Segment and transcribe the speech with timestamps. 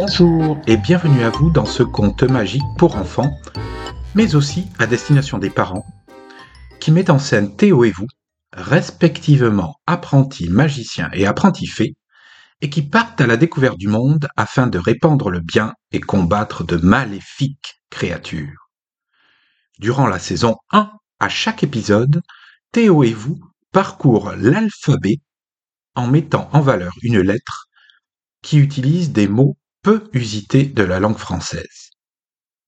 [0.00, 3.36] Bonjour et bienvenue à vous dans ce conte magique pour enfants,
[4.14, 5.84] mais aussi à destination des parents,
[6.78, 8.06] qui met en scène Théo et vous,
[8.52, 11.96] respectivement apprentis magiciens et apprentis fées,
[12.60, 16.62] et qui partent à la découverte du monde afin de répandre le bien et combattre
[16.62, 18.70] de maléfiques créatures.
[19.80, 22.22] Durant la saison 1, à chaque épisode,
[22.70, 23.40] Théo et vous
[23.72, 25.16] parcourent l'alphabet
[25.96, 27.66] en mettant en valeur une lettre
[28.42, 29.56] qui utilise des mots
[29.88, 31.92] peu usités de la langue française.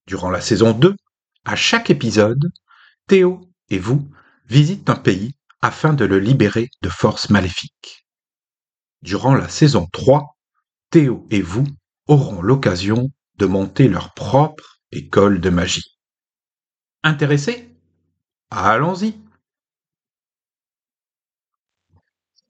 [0.06, 0.96] Durant la saison 2,
[1.44, 2.50] à chaque épisode,
[3.08, 4.10] Théo et vous
[4.46, 8.06] visitent un pays afin de le libérer de forces maléfiques.
[9.02, 10.34] Durant la saison 3,
[10.88, 11.66] Théo et vous
[12.06, 15.98] auront l'occasion de monter leur propre école de magie.
[17.02, 17.68] Intéressés?
[18.48, 19.20] Allons-y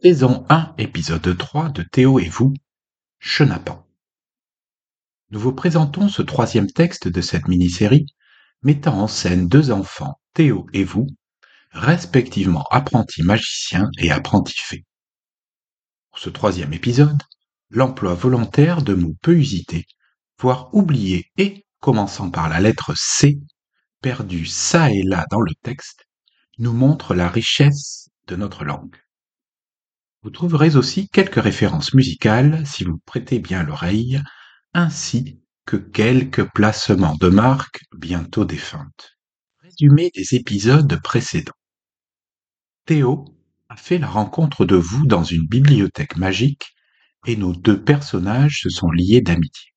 [0.00, 2.54] Saison 1, épisode 3 de Théo et vous,
[3.18, 3.79] Chenapan.
[5.32, 8.06] Nous vous présentons ce troisième texte de cette mini-série
[8.62, 11.06] mettant en scène deux enfants, Théo et vous,
[11.70, 14.84] respectivement apprentis magiciens et apprentis fées.
[16.10, 17.22] Pour ce troisième épisode,
[17.70, 19.86] l'emploi volontaire de mots peu usités,
[20.40, 23.38] voire oubliés et, commençant par la lettre C,
[24.02, 26.06] perdu ça et là dans le texte,
[26.58, 28.96] nous montre la richesse de notre langue.
[30.22, 34.20] Vous trouverez aussi quelques références musicales si vous prêtez bien l'oreille,
[34.74, 39.18] ainsi que quelques placements de marques bientôt défuntes.
[39.60, 41.52] Résumé des épisodes précédents.
[42.86, 43.24] Théo
[43.68, 46.74] a fait la rencontre de vous dans une bibliothèque magique
[47.26, 49.72] et nos deux personnages se sont liés d'amitié.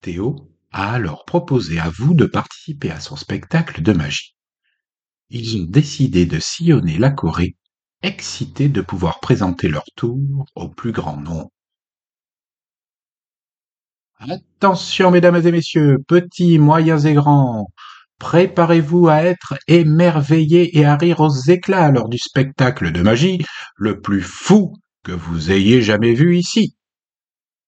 [0.00, 4.36] Théo a alors proposé à vous de participer à son spectacle de magie.
[5.30, 7.56] Ils ont décidé de sillonner la Corée
[8.02, 11.50] excités de pouvoir présenter leur tour au plus grand nombre.
[14.20, 17.68] Attention, mesdames et messieurs, petits, moyens et grands,
[18.18, 23.44] préparez-vous à être émerveillés et à rire aux éclats lors du spectacle de magie
[23.76, 24.74] le plus fou
[25.04, 26.74] que vous ayez jamais vu ici.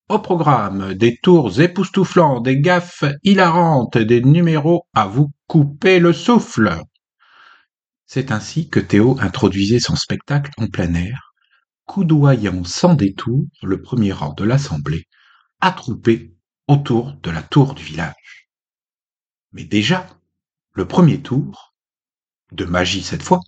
[0.09, 6.81] Au programme, des tours époustouflants, des gaffes hilarantes, des numéros à vous couper le souffle.
[8.07, 11.33] C'est ainsi que Théo introduisait son spectacle en plein air,
[11.87, 15.05] coudoyant sans détour le premier rang de l'assemblée,
[15.61, 16.35] attroupé
[16.71, 18.49] autour de la tour du village.
[19.51, 20.07] Mais déjà,
[20.73, 21.75] le premier tour,
[22.53, 23.41] de magie cette fois,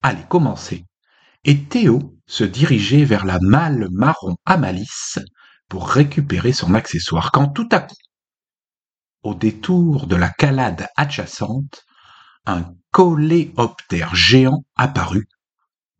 [0.00, 0.84] allait commencer,
[1.42, 5.18] et Théo se dirigeait vers la malle marron à malice
[5.68, 7.96] pour récupérer son accessoire, quand tout à coup,
[9.24, 11.82] au détour de la calade adjacente,
[12.46, 15.26] un coléoptère géant apparut,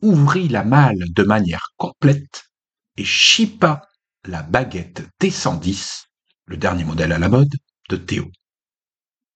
[0.01, 2.45] ouvrit la malle de manière complète
[2.97, 3.83] et chippa
[4.25, 6.05] la baguette T110,
[6.53, 7.55] le dernier modèle à la mode,
[7.89, 8.31] de Théo.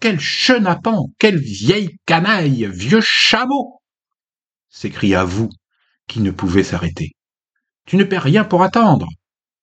[0.00, 3.80] Quel chenapan, quelle vieille canaille, vieux chameau
[4.68, 5.48] s'écria vous,
[6.06, 7.12] qui ne pouvait s'arrêter.
[7.86, 9.08] Tu ne perds rien pour attendre,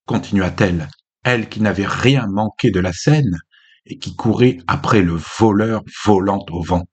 [0.08, 0.90] continua-t-elle,
[1.24, 3.38] elle qui n'avait rien manqué de la scène
[3.86, 6.88] et qui courait après le voleur volant au vent.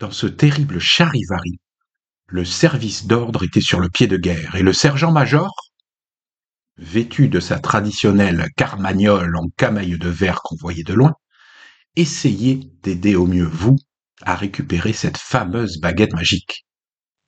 [0.00, 1.60] Dans ce terrible charivari,
[2.26, 5.69] le service d'ordre était sur le pied de guerre, et le sergent-major,
[6.80, 11.12] vêtu de sa traditionnelle carmagnole en camaille de verre qu'on voyait de loin,
[11.94, 13.76] essayait d'aider au mieux vous
[14.22, 16.66] à récupérer cette fameuse baguette magique.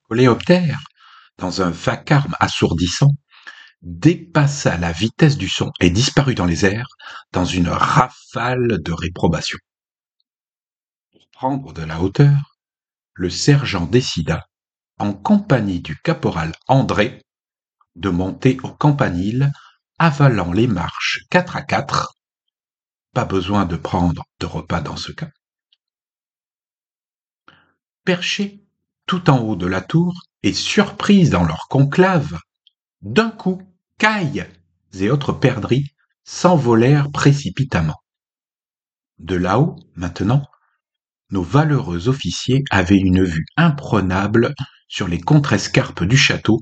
[0.09, 0.79] Coléoptère,
[1.37, 3.11] dans un vacarme assourdissant,
[3.81, 6.87] dépassa la vitesse du son et disparut dans les airs
[7.31, 9.57] dans une rafale de réprobation.
[11.11, 12.55] Pour prendre de la hauteur,
[13.13, 14.45] le sergent décida,
[14.97, 17.21] en compagnie du caporal André,
[17.95, 19.51] de monter au campanile,
[19.99, 22.15] avalant les marches quatre à quatre.
[23.13, 25.29] Pas besoin de prendre de repas dans ce cas.
[28.03, 28.63] Perchés
[29.05, 32.39] tout en haut de la tour et surpris dans leur conclave,
[33.01, 33.61] d'un coup,
[33.97, 34.47] cailles
[34.93, 38.01] et autres perdrix s'envolèrent précipitamment.
[39.19, 40.45] De là-haut, maintenant,
[41.29, 44.53] nos valeureux officiers avaient une vue imprenable
[44.87, 46.59] sur les contrescarpes du château,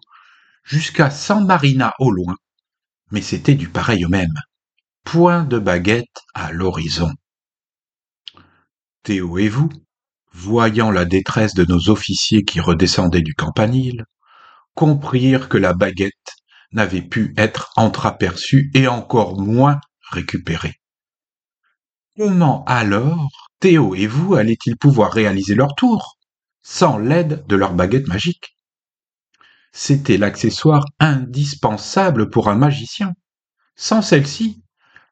[0.64, 2.36] jusqu'à San Marina au loin,
[3.12, 4.34] mais c'était du pareil au même.
[5.04, 7.12] Point de baguette à l'horizon.
[9.04, 9.70] Théo et vous,
[10.32, 14.06] voyant la détresse de nos officiers qui redescendaient du campanile,
[14.76, 16.14] comprirent que la baguette
[16.72, 19.80] n'avait pu être entreaperçue et encore moins
[20.12, 20.76] récupérée.
[22.18, 23.30] Comment alors
[23.60, 26.18] Théo et vous allaient-ils pouvoir réaliser leur tour
[26.62, 28.56] sans l'aide de leur baguette magique?
[29.72, 33.14] C'était l'accessoire indispensable pour un magicien.
[33.76, 34.62] Sans celle-ci,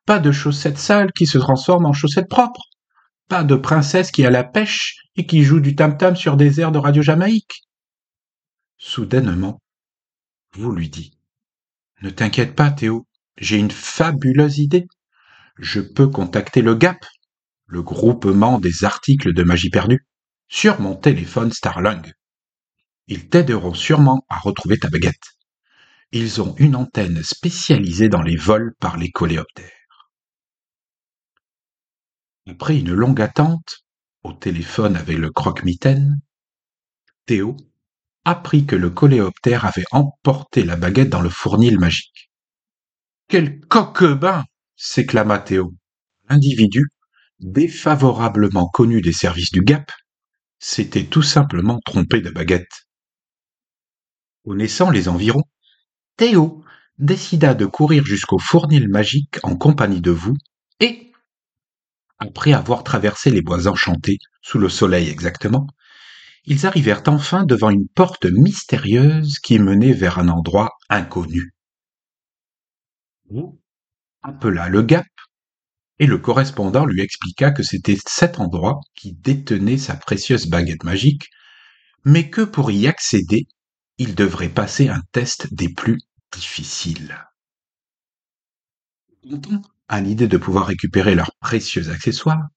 [0.06, 2.64] pas de chaussettes sales qui se transforment en chaussettes propres.
[3.28, 6.72] Pas de princesse qui a la pêche et qui joue du tam-tam sur des airs
[6.72, 7.62] de radio Jamaïque.
[8.78, 9.62] Soudainement,
[10.54, 11.18] vous lui dit.
[12.02, 13.06] Ne t'inquiète pas, Théo,
[13.38, 14.88] j'ai une fabuleuse idée.
[15.58, 17.06] Je peux contacter le GAP,
[17.68, 20.08] le groupement des articles de magie perdue,
[20.48, 22.02] sur mon téléphone Starlung.
[23.12, 25.34] Ils t'aideront sûrement à retrouver ta baguette.
[26.12, 30.12] Ils ont une antenne spécialisée dans les vols par les coléoptères.
[32.48, 33.84] Après une longue attente,
[34.22, 36.22] au téléphone avec le croque-mitaine,
[37.26, 37.58] Théo
[38.26, 42.30] apprit que le coléoptère avait emporté la baguette dans le fournil magique.
[43.28, 44.46] Quel coquebin
[44.76, 45.74] s'éclama Théo.
[46.30, 46.86] L'individu,
[47.40, 49.92] défavorablement connu des services du GAP,
[50.60, 52.89] s'était tout simplement trompé de baguette.
[54.46, 55.44] Connaissant les environs,
[56.18, 56.64] Théo
[56.98, 60.36] décida de courir jusqu'au fournil magique en compagnie de vous
[60.80, 61.12] et,
[62.20, 65.68] après avoir traversé les bois enchantés, sous le soleil exactement,
[66.46, 71.54] ils arrivèrent enfin devant une porte mystérieuse qui menait vers un endroit inconnu.
[73.30, 73.60] Vous
[74.22, 75.06] appela le Gap
[76.00, 81.30] et le correspondant lui expliqua que c'était cet endroit qui détenait sa précieuse baguette magique,
[82.06, 83.48] mais que pour y accéder,
[84.00, 86.00] ils devraient passer un test des plus
[86.32, 87.28] difficiles.
[89.22, 92.48] Content à l'idée de pouvoir récupérer leurs précieux accessoires,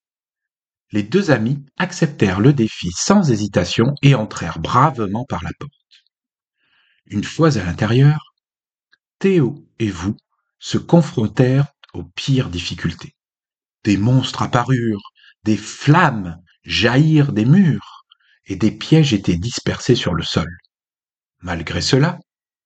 [0.93, 5.73] les deux amis acceptèrent le défi sans hésitation et entrèrent bravement par la porte.
[7.07, 8.35] Une fois à l'intérieur,
[9.19, 10.17] Théo et vous
[10.59, 13.17] se confrontèrent aux pires difficultés.
[13.85, 15.13] Des monstres apparurent,
[15.43, 18.05] des flammes jaillirent des murs,
[18.47, 20.49] et des pièges étaient dispersés sur le sol.
[21.43, 22.19] Malgré cela,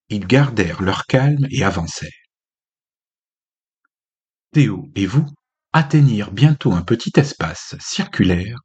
[0.08, 2.10] ils gardèrent leur calme et avancèrent.
[4.52, 5.26] Théo et vous
[5.72, 8.58] atteignirent bientôt un petit espace circulaire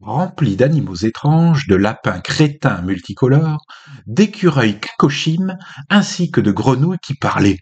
[0.00, 3.64] rempli d'animaux étranges, de lapins crétins multicolores,
[4.06, 5.56] d'écureuils kakoshim,
[5.88, 7.58] ainsi que de grenouilles qui parlaient.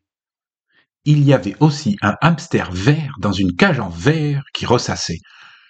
[1.05, 5.19] Il y avait aussi un hamster vert dans une cage en verre qui ressassait.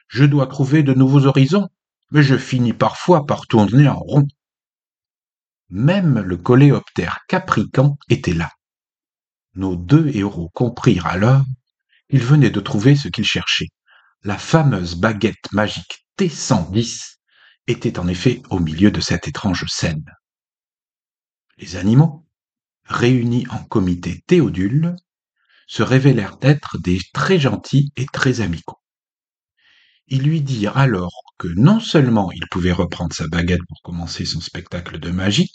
[0.08, 1.68] Je dois trouver de nouveaux horizons,
[2.10, 4.26] mais je finis parfois par tourner en rond.
[5.74, 8.50] Même le coléoptère caprican était là.
[9.54, 11.46] Nos deux héros comprirent alors
[12.10, 13.70] qu'ils venaient de trouver ce qu'ils cherchaient.
[14.22, 17.16] La fameuse baguette magique T110
[17.68, 20.04] était en effet au milieu de cette étrange scène.
[21.56, 22.26] Les animaux,
[22.84, 24.94] réunis en comité théodule,
[25.66, 28.82] se révélèrent être des très gentils et très amicaux.
[30.06, 34.42] Ils lui dirent alors que non seulement il pouvait reprendre sa baguette pour commencer son
[34.42, 35.50] spectacle de magie,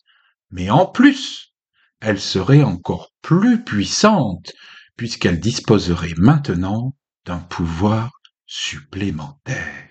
[0.51, 1.53] mais en plus,
[1.99, 4.51] elle serait encore plus puissante,
[4.95, 6.93] puisqu'elle disposerait maintenant
[7.25, 8.11] d'un pouvoir
[8.45, 9.87] supplémentaire.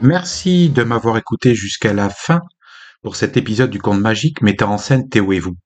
[0.00, 2.40] Merci de m'avoir écouté jusqu'à la fin
[3.02, 5.56] pour cet épisode du conte magique mettant en scène Théo et vous.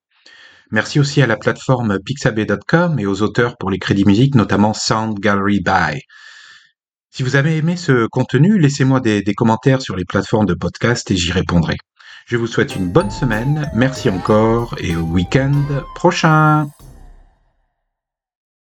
[0.72, 5.20] Merci aussi à la plateforme pixabay.com et aux auteurs pour les crédits musiques, notamment Sound
[5.20, 6.00] Gallery By.
[7.16, 11.16] Si vous avez aimé ce contenu, laissez-moi des, commentaires sur les plateformes de podcast et
[11.16, 11.76] j'y répondrai.
[12.26, 15.62] Je vous souhaite une bonne semaine, merci encore et au week-end
[15.94, 16.66] prochain